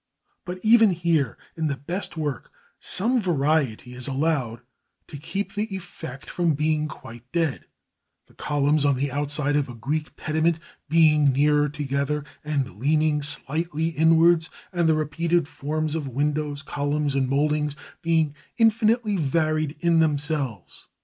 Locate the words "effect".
5.75-6.27